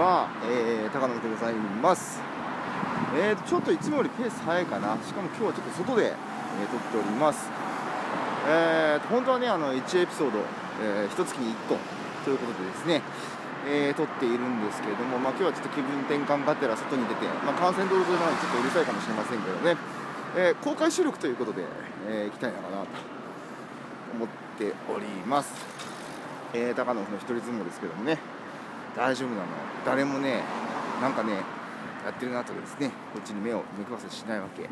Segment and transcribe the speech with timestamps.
[0.00, 2.20] は、えー、高野でございます。
[3.12, 4.96] えーとちょっといつもよりペース早いかな。
[5.04, 7.50] しかも今日はちょっと外で、えー、撮っております。
[8.48, 10.40] えーと本当はねあの1エピソード、
[10.80, 11.76] えー、1月に1個
[12.24, 13.02] ということでですね
[13.68, 19.76] えー、撮っているんですけれども、まあ、今日はちょっと気分転換がてら外に出て、まあ、幹線道路沿いなのでちょっとうるさいかもしれませんけどね、
[20.34, 21.68] えー、公開収録ということで、
[22.08, 22.88] えー、行きたいのかなと
[24.16, 25.52] 思っております、
[26.54, 28.39] えー、高野の一人相撲ですけどもね。
[28.96, 29.46] 大丈夫なの？
[29.84, 30.42] 誰もね
[31.00, 31.32] なんかね
[32.04, 34.68] やってるなとですねこっちに目を目くわせしないわけ。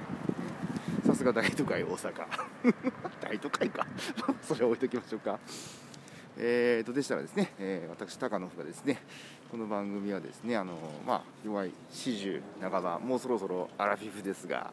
[1.07, 2.13] さすが大都会大阪。
[3.21, 3.87] 大都会か。
[4.43, 5.39] それ置いときましょうか。
[6.37, 9.03] えーとでしたらですね、えー、私高野がですね
[9.51, 14.71] この番組はですねあのまあ弱い四十半ばもうそろそろアラフィフですが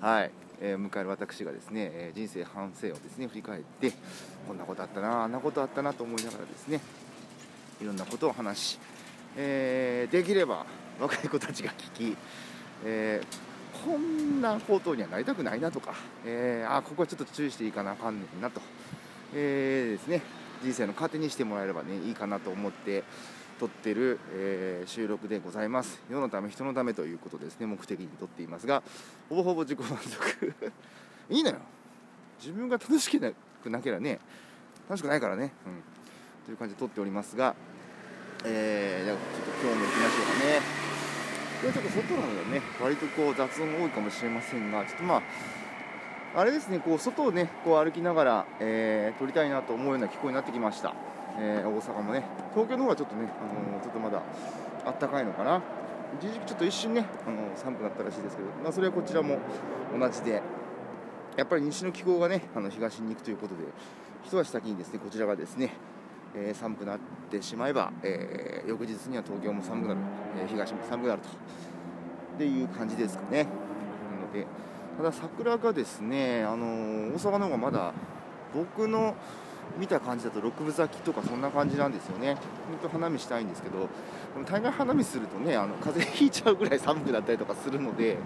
[0.00, 0.30] はい。
[0.58, 3.92] えー、迎える私がですね、え人生反省をですね振り返って
[4.48, 6.80] こんなことあったなあんなことあったなと思いながらですね
[7.80, 8.78] いろんなことを話し、
[9.36, 10.66] えー、できれば
[11.00, 12.16] 若い子たちが聞き、
[12.84, 18.60] えー、こんなことにはなりたくないなとか、えー、あここはちょっと注意していかなあかんねんなと、
[19.34, 20.22] えですね。
[20.62, 23.04] 人生の糧にしてもらえればねいいかなと思って
[23.58, 26.00] 撮ってる、えー、収録でございます。
[26.10, 28.82] 世のため人のためということですね目的に撮っていますが
[29.28, 30.54] ほぼほぼ自己満足。
[31.30, 31.56] いいのよ。
[32.38, 33.34] 自分が楽しく
[33.70, 34.20] なければね
[34.88, 35.82] 楽しくないからね、うん、
[36.46, 37.54] という感じで撮っておりますが
[38.44, 40.60] えー、じゃあちょっと今日も行きましょうかね。
[41.62, 45.22] 今日ちょっと外なのでね割とこう雑音多いかもしれませんがちょっとまあ
[46.38, 50.94] あれですねこう外をねこう歩きながら、えー、撮りたいなと思うような気候になってきました。
[51.38, 52.24] えー、大阪もね。
[52.54, 54.22] 東京の方はちょっとね、あのー、ちょっとまだ
[54.86, 55.60] あったかいのかな。
[56.20, 59.38] 一時期ちょっと一瞬ね、あのー、寒くなったらしいですけど、まあ、それはこちらも
[59.98, 60.42] 同じで。
[61.36, 63.64] やっぱり西の気候がねあの東に行くということで
[64.24, 65.74] 一足先にですねこちらがですね、
[66.36, 66.98] えー、寒くなっ
[67.30, 70.00] てしまえば、えー、翌日には東京も寒くなる、
[70.38, 71.28] え、東も寒くなると。
[71.28, 73.44] っていう感じですかね。
[73.44, 74.46] なので
[74.98, 77.92] ただ桜がですね、あの大阪の方がまだ
[78.54, 79.14] 僕の
[79.78, 83.88] 見た感じだと6分咲きとかそんな感じなんですよね、本当花見したいんですけど、
[84.46, 88.16] 大概花見するとね、あの風邪ひいちゃうぐらい寒くなったりとかするので、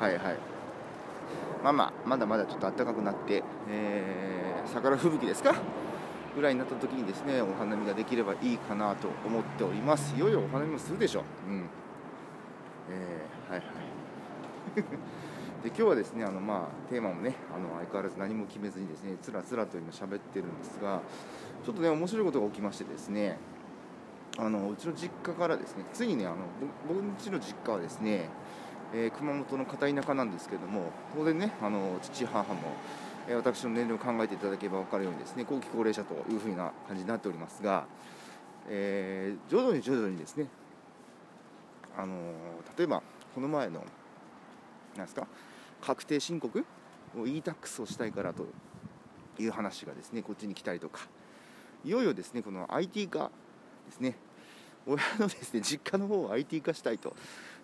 [0.00, 0.38] はいはい、
[1.62, 5.54] まあまあ、まだまだちょっと暖かくなって、えー、桜吹雪ですか？
[6.34, 10.14] ぐらいになった時にですね、お花見ができればいいかなと思っております。
[10.16, 11.22] いよいよお花見もするでしょ。
[11.48, 11.68] うん。
[12.90, 13.94] えー、はいはい。
[15.64, 21.00] で今日はですねあの、まあ、テーマもねあの相変わらず何も決めずにですねつらつらと今喋ってるんですが
[21.64, 23.38] ちょっとね面白いことが起きましてですね
[24.36, 26.36] あのうちの実家からですねついにねあの
[26.86, 28.28] 僕んちの実家はですね、
[28.92, 32.60] えー、熊本の片田舎なんですけども当然ねあの父母も、
[33.32, 37.86] 私の年齢を考えていただければ分かるようにですね後期高齢者というふうな感じになっておりますが、
[38.68, 40.48] えー、徐々に徐々にですね
[41.96, 42.14] あの
[42.76, 43.02] 例えば
[43.34, 43.84] この前の
[44.96, 45.26] なんですか
[45.80, 46.64] 確定申告
[47.16, 48.46] を e-tax をしたいからと
[49.38, 51.06] いう話がですねこっちに来たりとか
[51.84, 53.30] いよいよですねこの IT 化
[53.86, 54.16] ですね
[54.86, 57.16] 親のですね実家の方を IT 化したいと。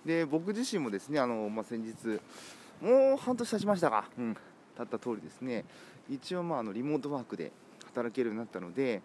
[0.05, 2.21] で僕自身もですねあの、まあ、先日
[2.81, 4.37] もう半年経ちましたが、うん、
[4.77, 5.65] 経った通りですね。
[6.09, 7.53] 一応まああのリモートワークで
[7.87, 9.03] 働けるようになったので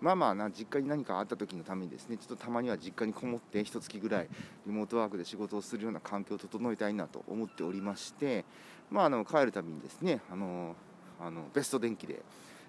[0.00, 4.28] まあまあな実家に何かあった時のためにですねちょっとたまには実家にこもって一月ぐらい
[4.66, 8.44] リモートワークで仕事をするような環境を整えたいなと思っておりまして、
[8.90, 10.76] まあ、あの帰るたびにですねあの
[11.18, 12.20] あのベスト電機で、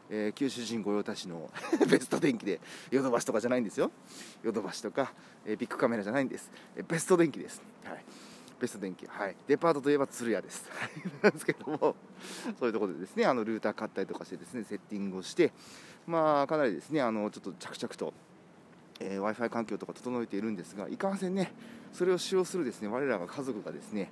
[0.10, 1.50] えー、九州人御用達の
[1.90, 3.92] ベスト電機でヨドバシとかじゃないんですよ。
[4.42, 5.12] ヨドバシとか、
[5.46, 7.62] えー、ビッグカメラじゃないんです、えー、ベスト電機です。
[7.84, 8.06] はい。
[8.60, 10.70] ベスト電機、はい、デパートといえば鶴屋です。
[11.22, 11.96] なんですけども、
[12.60, 15.52] そういうところでですね、あのルーター買ったりとかしてですね、セッティングをして、
[16.08, 18.14] まあ、かなりですね、あのちょっと着々と、
[19.00, 21.54] えー、w i f i 環境とか整えているんですが、いかんせんね、
[21.94, 24.12] それを使用するですね我らが家族がですね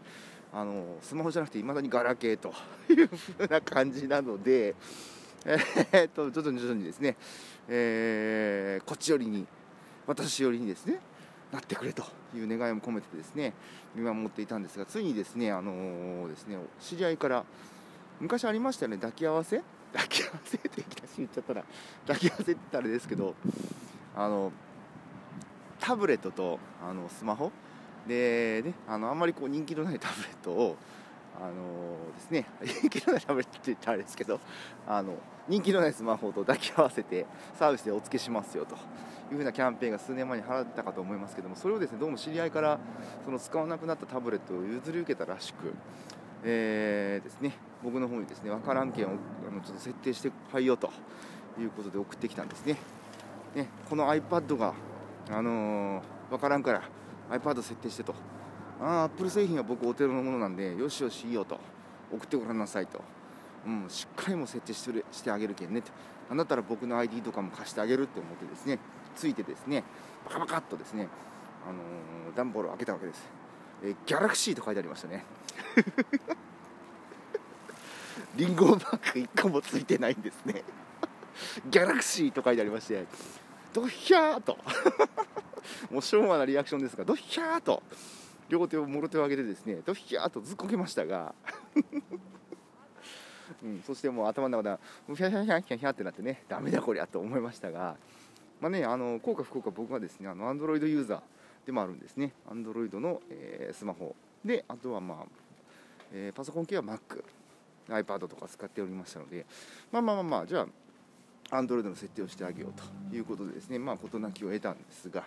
[0.54, 2.54] あのスマホじゃなくて、いまだにガラケーと
[2.90, 4.76] いう風な感じなので、
[5.44, 7.18] えー、っと徐々に徐々にですね、
[7.68, 9.46] えー、こっち寄りに、
[10.08, 11.00] 私寄りにですね、
[11.52, 12.06] なってくれと。
[12.38, 13.54] いう願いも込めてですね
[13.96, 17.44] 見守っていたんですがついにですねあのー、ですね知り合いから
[18.20, 19.62] 昔ありましたよね抱き合わせ？
[19.94, 20.70] 抱き合わせって
[21.18, 21.64] 言っちゃったら
[22.08, 23.36] 抱き合わせって言ったらあれですけど
[24.16, 24.52] あの
[25.80, 27.52] タブレットとあのスマホ？
[28.08, 30.78] でねあのあんまりこう人気のないタブレットを
[31.42, 32.46] あのですね。
[32.64, 34.40] 人気のないタブレットって言ったらあれですけど
[34.88, 35.14] あの
[35.48, 38.76] 人気のないスマホと抱き合わせてサービスでお付けしますよと
[39.32, 42.80] いうふうなキャンペーンが数年前に払ったかと思いますけどもそれをですねどうも知り合いから
[43.26, 45.74] その使わなくなったタブレットを譲り受けたらしく、
[46.44, 49.12] えー、ですね僕の方にですね分からん件をあ
[49.54, 50.90] のちょっと設定してはいよと
[51.60, 52.78] いうことで送ってきたんですね。
[53.56, 54.74] ねこの iPad が
[55.30, 56.82] あのー、分からんから
[57.30, 58.14] iPad 設定してと。
[58.82, 61.60] あアップル製品は僕お手のものなんでよしよしいいよと。
[62.12, 63.02] 送ってごらんなさいと、
[63.66, 65.92] うん、しっかりも設定してしてあげるけんねって
[66.30, 68.80] あなたら僕の ID とかも貸してあげるって思ってですね
[69.16, 69.84] ついてですね
[70.26, 71.08] バカバカっとですね、
[71.68, 73.24] あのー、段ボールを開けたわけです、
[73.84, 75.24] え、ギャラクシーと書いてありましたね。
[78.36, 80.64] リンゴマーク1個もついてないんですね。
[81.70, 83.06] ギャラクシーと書いてありまして
[83.72, 84.58] ドヒャーと。
[85.92, 87.84] もう昭和なリアクションですがドヒャーと。
[88.50, 91.34] 両手をもろ手を上げてですねドヒャーとずっこけましたが
[93.64, 94.78] うん、そしてもう頭の中
[95.08, 97.96] でヒャヒャヒャヒャヒャってなってねダメだこりゃと思いましたが
[98.60, 101.22] まあねあの効果不効果僕はですねあの Android ユーザー
[101.66, 102.32] でもあるんですね。
[102.50, 104.16] Android の、えー、スマホ。
[104.44, 105.26] であとはまあ、
[106.14, 107.24] えー、パソコン系は Mac
[107.90, 109.46] iPad とか使っておりましたので
[109.92, 110.68] まあまあまあまあじゃ
[111.50, 112.74] あ Android の設定をしてあげよう
[113.10, 115.22] ということでですね、まあ、事なきを得たんですが、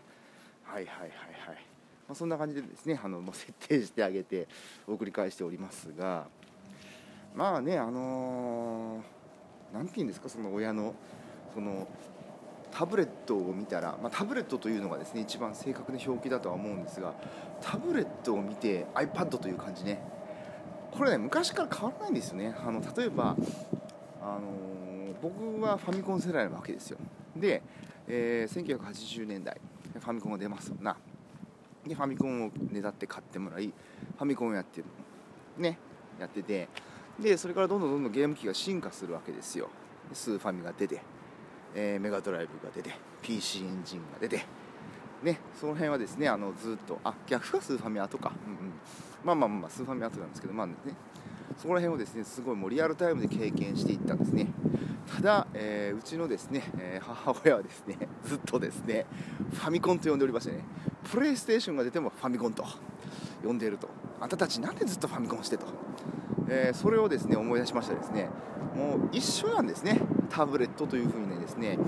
[0.65, 1.09] はいはいはい
[1.47, 1.67] はい。
[2.09, 4.49] まあ、そんな感じでですね、あの、設定してあげて
[4.87, 6.27] 送り返しておりますが、
[7.35, 10.95] まあね、あのー、て言うんですか、その親の、
[11.55, 11.87] その、
[12.71, 17.15] タブレットを見たら、まあ、タブレットというのがですね一番正確な表記だとは思うんですが
[17.63, 20.03] タブレットを見て iPad という感じね。
[20.91, 22.55] これね昔から変わらないんですよね。
[22.63, 23.37] あの例えば
[24.21, 24.79] あのー
[25.21, 26.99] 僕はファミコン世代なわけですよ。
[27.37, 27.63] で、
[28.07, 29.61] えー、1980年代
[29.95, 30.97] ファミコンが出ますよな。
[31.89, 34.83] でファミコンをねだって買ってもらいファミコンをやって
[35.57, 35.79] ね
[36.21, 36.69] やってて
[37.19, 39.69] でそれからどんどんどんどんゲーム機が進化するわけですよ。
[40.13, 41.03] スーファミが出て、
[41.75, 44.45] えー、メガドライブが出て PC エンジンが出て
[45.23, 48.73] ねその辺はですねあのずっとあ逆かスーファミ後か、うんうん、
[49.25, 50.75] まあまあまあスーファミ後なんですけどまあね。
[51.57, 54.47] そこら辺をですねすごいもうリアルタイムで経験していったんですね。
[55.13, 59.07] ただ、えー、うちのですね、えー、母親はですねずっとですね
[59.53, 60.65] ファミコンと呼んでおりましてね
[61.11, 62.65] プレイステーションが出てもファミコンと
[63.43, 63.89] 呼んでいると。
[64.21, 65.67] あんたたちなんでずっとファミコンしてと、
[66.49, 68.29] えー、それをですね思い出しましたですね
[68.75, 70.01] もう一緒なんですね。
[70.29, 71.79] タブレットというふうにですね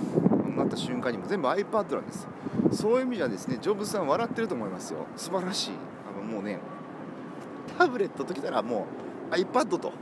[0.57, 2.27] なった瞬間にも全部 iPad なんです。
[2.73, 5.07] そういう意味じゃですねジョブズさん笑ってると思いますよ。
[5.17, 5.71] 素晴らしい。
[6.09, 6.59] あのもうね
[7.77, 8.87] タブレットときたらも
[9.31, 9.93] う iPad と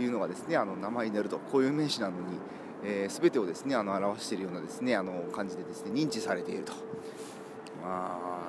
[0.00, 1.38] いうのがですねあの名前になると。
[1.38, 2.38] こういう名詞なのに
[2.86, 6.74] えー、全てをですねあの表しているようなですねあの感じでですね認知されていると、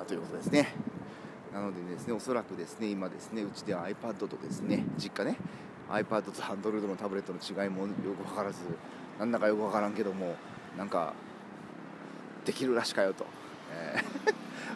[0.00, 0.74] あ、ということですね。
[1.56, 5.38] なのでですねおそらくですね今ですねうちでは iPad とですね実家ね
[5.88, 8.58] iPad と Android のタブレットの違いもよく分からず
[9.18, 10.34] なんだかよく分からんけども
[10.76, 11.14] なんか
[12.44, 13.24] できるらしかよと、
[13.72, 13.96] え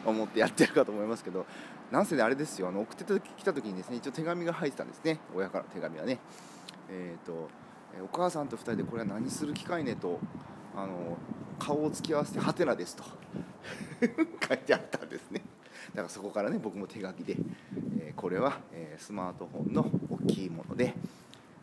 [0.05, 1.45] ー、 思ってやってるかと思いますけど
[1.91, 3.05] なんせねあれですよあの送って
[3.37, 6.19] きた時にですね一応手紙が入ってたんですね親から手紙はね
[6.89, 7.51] えっ、ー、と
[8.03, 10.19] お母さんと2人でこれは何する機会ねと
[10.77, 11.17] あの
[11.59, 13.05] 顔を突き合わせてハテナですと。
[14.49, 15.43] 書いてあったんですね。
[15.91, 17.37] だからそこからね僕も手書きで、
[17.99, 20.95] えー、これは、えー、スマートフォンの大きいもので、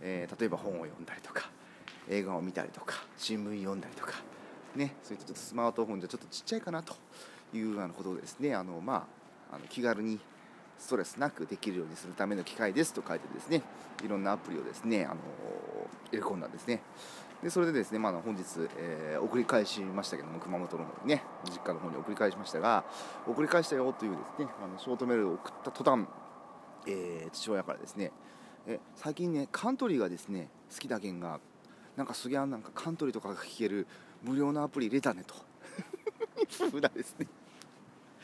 [0.02, 1.50] えー、例えば本を読んだりとか
[2.10, 4.14] 映画を見たりとか新聞読んだりとか
[4.76, 6.96] ねそういったちょっとスマートフォンじゃちょっとちっちゃいかなと
[7.54, 8.54] いうようなことをですね。
[8.56, 9.08] あのま
[9.52, 10.20] ああの気軽に
[10.78, 13.62] ストレスなくできるようにするための機械ですと書いてですね
[14.04, 15.16] いろんなアプリをですねあの
[16.12, 16.82] 入れ込んだんですね。
[17.44, 18.44] でそれでですね、まあ、本日、
[18.78, 22.84] えー、送り返しましたけども熊本の方にね実家の方に送り返しましたが
[23.28, 26.08] 送り返したよというですねあのショートメールを送った途端、
[26.88, 28.12] えー、父親からですね
[28.66, 31.40] え最近ねカントリーがですね好きだけんが
[31.96, 33.88] なんかすげえなんかカントリーとかが聴ける
[34.24, 35.36] 無料のアプリ入れたねと。
[36.70, 37.28] ふうなですね。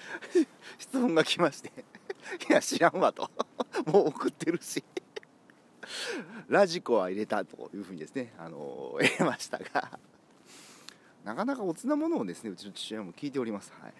[0.78, 1.72] 質問が来まして
[2.50, 3.30] いや知らんわと。
[3.88, 4.84] もう送ってるし。
[6.48, 10.00] ラジコは入れたというふうにですね、あのー、入れましたが。
[11.24, 13.94] なかなかおつなものをですねうちの父親も聞いております、はい、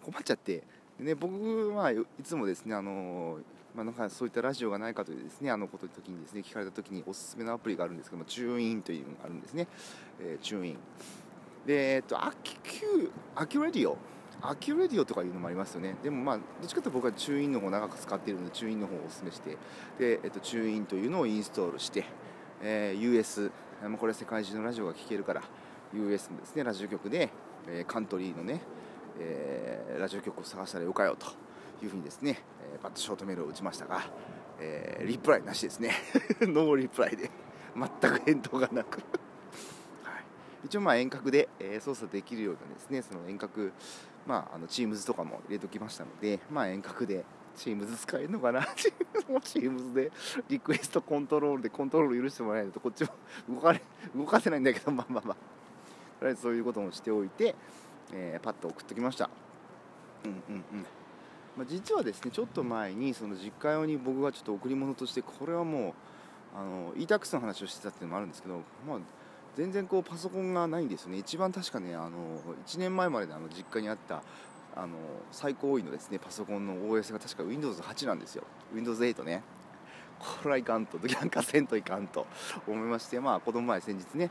[0.00, 0.62] 困っちゃって。
[0.98, 3.40] で、ね、僕はいつもですね、あのー、
[3.74, 9.66] まあ、なんかそういったラジオがないかというですねあのことの時にですね聞かれた時におすすめのアプリがあるんですけども TuneIn というのがあるんですね、
[10.20, 10.76] えー、 TuneIn。
[11.66, 15.96] でえっとアキキュ AccuRadio。AccuRadio とかいうのもありますよね。
[16.02, 19.50] でもまあどっちかというと僕は TuneIn の方を長く使っているので TuneIn の方をお勧めして
[19.98, 22.04] で、えっと、 TuneIn というのをインストールして、
[22.62, 23.50] えー、US
[23.98, 25.42] これは世界中のラジオが聴けるから
[25.94, 27.30] US のですねラジオ局で、
[27.68, 28.62] えー、カントリーのね、
[29.18, 31.26] えー、ラジオ局を探したらよかよと
[31.84, 32.42] いうふうにですね、
[32.74, 34.02] えー、バットショートメールを打ちましたが、
[34.60, 35.92] えー、リプライなしですね。
[36.42, 37.30] ノーリプライで。
[37.74, 39.00] 全く返答がなく。
[40.64, 43.72] 一応まあ遠隔で、え操作できるようなですねその遠隔
[44.26, 47.24] まあ、あの Teams とかも入れときましたので、まあ、遠隔で
[47.56, 48.60] Teams 使えるのかな
[49.28, 50.12] Teams で
[50.48, 53.10] リクエストコントロールでコントロール許してもらえないとこっちも
[53.48, 53.82] 動かれ
[54.14, 55.60] 動かせないんだけどまあまあまあ。
[56.20, 57.54] とりあえずそういうこともしておいて、
[58.12, 59.30] えー、パッと送ってきました。
[60.24, 60.86] うんうんうん。
[61.56, 65.92] まあ、実はですねちょっと前にその実家用に僕がちょっと贈り物としてこれはもう
[66.56, 68.98] あの e-tax の話をしてたっていうのもあるんですけど、まあ、
[69.60, 71.18] 全然こうパソコンがないんですよね。
[71.18, 72.16] 一番確かねあの
[72.66, 74.22] 1年前までのあの実家にあった
[74.74, 74.96] あの
[75.32, 78.44] 最高位のですねパソコンの OS が確か Windows8 なんですよ。
[78.74, 79.42] Windows8 ね。
[80.18, 82.26] これはいかんとギャン化せんといかんと
[82.66, 84.30] 思いましてまあ子供前先日ね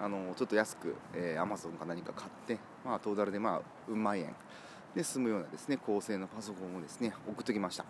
[0.00, 4.34] あのちょっと安く、えー、Amazon か何か買ってまあトータルでまあうん万円
[4.96, 7.84] で済むようなですね高性能パソコンをですね送ってきました。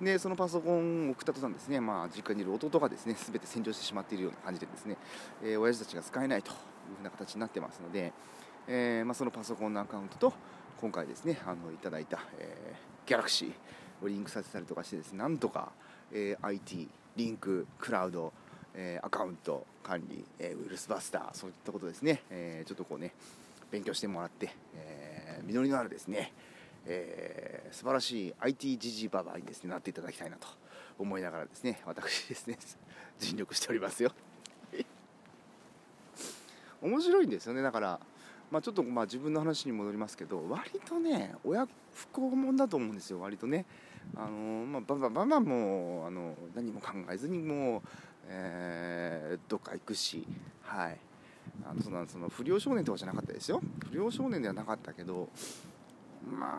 [0.00, 4.96] でそのパソコンを送った途端ですね、まあ、実家にいる弟がですね全て洗浄してしまっているような感じでですね、
[5.42, 6.56] えー、親父たちが使えないという
[6.96, 8.12] ふうな形になってますので、
[8.66, 10.32] えー、まあ、そのパソコンのアカウントと
[10.80, 15.70] 今回ですねあのいただいた、えー、ギャラクシーをリンクさせたりとかしてですねなんとか、
[16.12, 18.32] えー、IT リンククラウド
[18.74, 23.12] え、アカウント管理、え、ウイルスバスターそういったことですね、え、ちょっとこうね
[23.70, 26.32] 勉強してもらって、え実りのあるですね、
[26.86, 30.46] えー、素晴らしい IT ジジババにですねなっていただきたいなと
[30.98, 32.58] 思いながらですね私ですね
[33.18, 34.12] 尽力しておりますよ。
[36.82, 38.00] 面白いんですよねだから
[38.50, 43.64] まあ、ちょっとまあ自分の話に戻りますけど割とね親不幸者だと思うんですよ割とね。
[44.16, 47.82] あのまあババババもあの何も考えずにもう、
[48.28, 50.26] えー、どっか行くし
[50.62, 50.98] はい。
[51.64, 53.60] あのそのその不良少年とかじゃなかったですよ。
[53.90, 55.28] 不良少年ではなかったけど
[56.28, 56.58] ま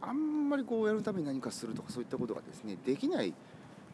[0.00, 3.34] ああんまりこう親のために何かするとかそういったことがですねできない、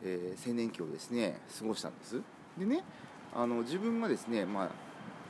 [0.02, 2.20] えー、青年期をですね過ごしたんです。
[2.58, 2.82] でね
[3.34, 4.68] あの自分がですねまあ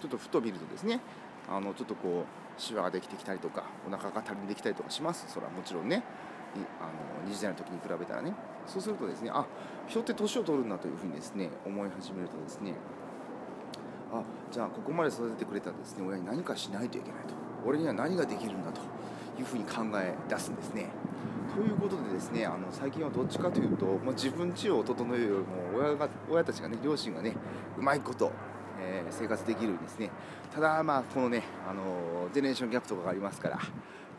[0.00, 1.00] ちょっとふと見るとですね
[1.48, 5.26] あのちょっとこうシワができてきたりとかお腹がたるんできたりとかします。
[5.28, 6.02] それはもちろんね。
[6.80, 8.34] あの20代の時に比べたらね。
[8.66, 9.46] そうするとですねあ
[9.88, 12.74] 人って年を取るんだというふうにですね思い始めるとですね
[14.12, 16.06] あじゃあここまで育ててくれたですね。
[16.06, 17.34] 親に何かしないといけないと。
[17.64, 18.80] 俺には何ができるんだと。
[19.38, 20.90] いうふうに考え出すんですね。
[21.54, 27.34] ということでですねあの最近はどっちかというと、まあ、自分家を整えるよりも親が親たちがね両親がね
[27.78, 28.32] うまいこと、
[28.80, 30.10] えー、生活できるんですね
[30.54, 33.58] ただまあこのねあのジェネレーションギャップとかがありますから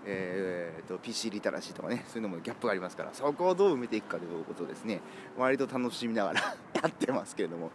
[0.05, 5.00] えーと、PC リテラシーとかねそういうのもギャップがありますからそこをどう埋めていくかということですね
[5.38, 6.41] 割と楽しみながら
[6.82, 7.72] やってますけれども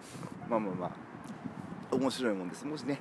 [0.49, 0.91] まあまあまあ
[1.95, 3.01] 面白いもんですもしね、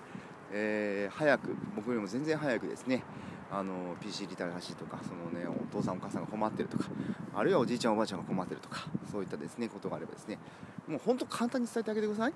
[0.51, 3.03] えー、早く僕よりも全然早くですね
[3.49, 6.85] あの PC リテラシーとかその、ね、お父さんお母さんが困ってるとか
[7.33, 10.37] あるいはおじいちゃんおばあちゃんが困ってるとかそういったですねことがあればですね
[10.87, 12.33] もう本当簡単に伝えてあげてください。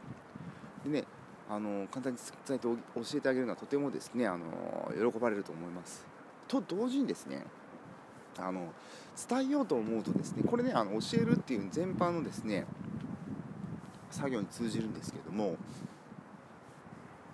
[0.85, 1.05] でね
[1.49, 2.77] あの簡単に伝えて教
[3.15, 6.05] えてあげるのはとてもですねあの喜ばれると思います。
[6.47, 7.43] と同時にですね
[8.37, 8.71] あの
[9.29, 12.65] 伝えようと思うとですねこれねあの教えるっていう全般のですね
[14.09, 15.57] 作業に通じるんですけども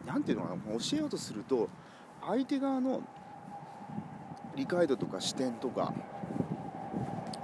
[0.05, 1.69] 何ていうのかな教えようとすると
[2.25, 3.01] 相手側の
[4.57, 5.93] 理解度とか視点とか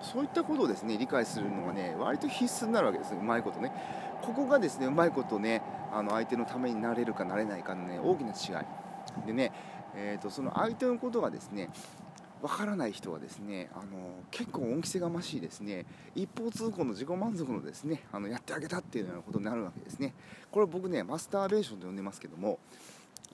[0.02, 3.72] そういったことをですね理解するのがね割と必須になるわけですうまいことね。
[4.22, 5.62] ここがですねうまいことね
[5.94, 9.26] あの相手のためになれるかなれないかのね大きな違い。
[9.28, 9.52] でね
[9.96, 11.70] えーと、その相手のことがですね
[12.42, 13.84] わからない人はですねあの
[14.32, 15.86] 結構恩着せがましいですね。
[16.16, 20.14] 一方通行の自己満足のですねあのやってあげたっていうようなことになるわけですね。
[20.52, 22.60] これ僕ねマスターベーションと呼んでますけども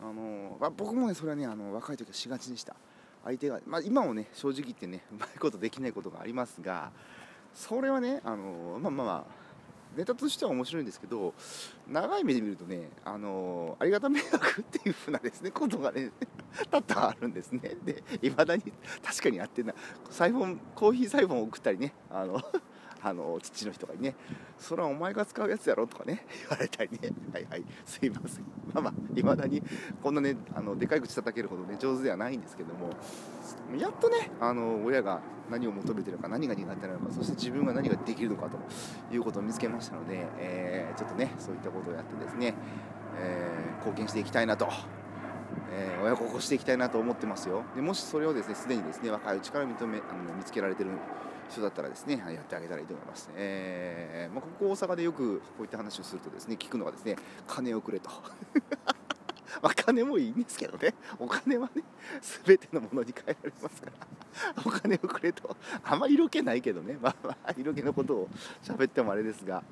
[0.02, 2.76] あの、僕もねそれはねあの若い時はしがちでした。
[3.24, 6.92] 相手が、まあ、今もね正直言ってねうまいことできないことがありますが
[7.54, 9.40] それはねあのまあまあまあ
[9.98, 11.34] ネタとしては面白いんですけど
[11.88, 16.12] 長い目で見るとねあのありがた迷惑っていう風なですねことがね
[16.70, 17.76] 多々あるんですね。
[17.84, 18.64] でいまだに
[19.04, 19.74] 確かにやってんな
[20.10, 22.42] サイフォンコーヒーサイフォンを送ったりねあの
[23.02, 24.16] あの父の人がね
[24.58, 27.12] それはお前が使うやつやろとかね 言われたりね。
[27.34, 27.64] はいはい。
[27.86, 28.46] すいません。
[28.74, 29.62] まあまあいまだに
[30.02, 32.90] こんなねあのでかい口叩けるほどね上手ではないんですけども
[33.78, 38.58] やっとねあの親が何を求めてるか何が苦手なのかそして自分が何ができるのかと
[39.14, 42.54] いうことを見つけましたので、えー、ちょっとねそういったことをやってですね、
[43.18, 44.68] えー、貢献していきたいなと。
[45.72, 47.64] えー、親孝行していきたいなと思ってますよ。
[47.76, 50.90] でもしそれをですねすでにですね若いうちから認めあの見つけられてる
[51.50, 57.16] 人だったらですねやってあげたらいいと思います、えーまあ、ここ大阪でよくこういった話をするとですね聞くのがですね
[57.48, 58.10] 金をくれと。
[59.64, 60.94] まあ金もいいんですけどね。
[61.18, 61.84] お金はね
[62.46, 64.64] 全てのものに変えられますから。
[64.64, 65.58] お金をくれと。
[65.84, 66.98] あんま色気ないけどね。
[67.02, 68.30] まあまあ色気のことを
[68.64, 69.64] 喋ってもあれですが。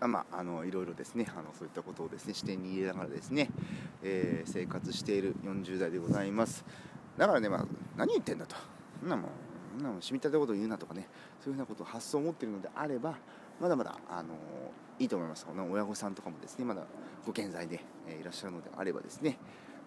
[0.00, 3.50] あまあ、あのいろいろですねあのそういったことをですね視点に入れながらですね、
[4.02, 6.64] えー、生活している40代でございます。
[7.18, 7.66] だからね、まあ、
[7.96, 8.56] 何言ってんだと。
[9.00, 9.49] そんなもん。
[9.78, 11.08] なもん染みたてことを言うなとかね
[11.40, 13.16] そういうふうなことを発想を持っているのであれば
[13.60, 14.30] まだまだ、あの
[14.98, 15.44] いいと思います。
[15.44, 16.82] この親御さんとかもですねまだ
[17.26, 19.36] ご健在で、え、いらっしゃるのであればですね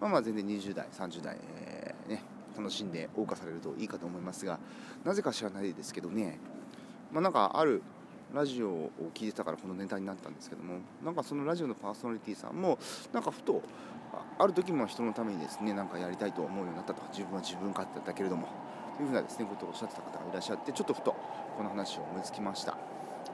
[0.00, 2.22] まあまあ全然20代30代、えー、ね
[2.56, 4.60] 楽しんで謳歌されるといいかと思いますが
[5.04, 6.38] なぜか知らないですけどね
[7.12, 7.82] まあなんかある
[8.32, 12.78] ラジオを聞いてたからこのネタになったんですけどもなんかそのラジオのパーソナリティさんも
[13.12, 13.62] なんかふと
[14.38, 17.02] ある時も人のためにですねなんかやりたいと思うようになったと。
[17.12, 18.48] 自分は自分勝手だけれども
[18.96, 21.14] というふうなですねことをおっしゃってた方がいらっしゃってちょっとふと
[21.56, 22.76] この話を思いつきました。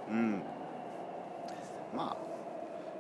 [0.09, 0.43] うん。
[1.95, 2.17] まあ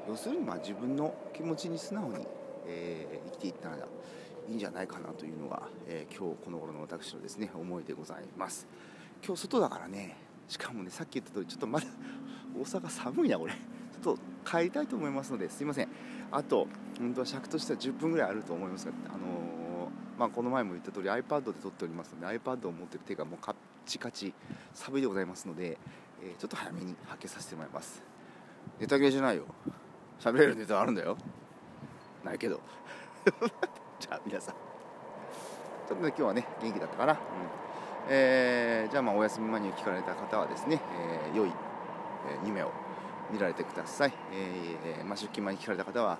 [0.08, 2.26] 要するにまあ自分の気持ちに素直に、
[2.66, 8.66] えー、生きていったらいいんじゃないかなというのが、えー、今日この頃の私のですね思いでございます。
[9.24, 10.16] 今日外だからね
[10.48, 11.86] しかもねさっき言った通りちょっとまだ
[12.58, 13.52] 大阪寒いなこれ。
[13.52, 15.88] ちょっと帰りたいと思いますのですいません。
[16.32, 16.66] あと
[16.98, 19.20] 本当は尺としては10分ぐらいあると思いますがあのー、
[20.20, 23.54] まあ、この前も言った通り iPad で撮っておりますので iPad を持ってる手がもうカッ
[23.86, 24.34] チカチ
[24.74, 25.78] 寒いでございますので、
[26.22, 28.02] えー、ちょっと早めに発見させてもらいます。
[28.78, 29.44] ネタ切れじゃないよ。
[30.20, 31.16] 喋れるネタあるんだよ。
[32.22, 32.60] ないけど。
[33.98, 34.54] じゃあ皆さん。
[35.88, 37.18] ちょっとね今日はね元気だったかな、うん。
[38.10, 40.82] えー、じゃあまあお休み間に聞かれた方はですね、
[41.30, 42.70] えー、良い、えー、夢を
[43.32, 46.18] 見られてください、えーまあ、出勤前に聞かれた方は、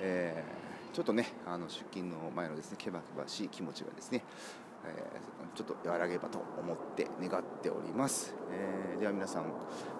[0.00, 0.65] えー、
[0.96, 4.24] ちょっとねあの出勤の前のですねけばけばしい気持ちがですね、
[4.86, 9.52] えー、ちょっと和らげばと思って願っております、えー、では皆さん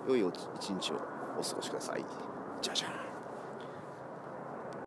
[0.08, 0.94] 良い一日を
[1.38, 2.04] お過ごしください。
[2.62, 3.05] じゃじゃん。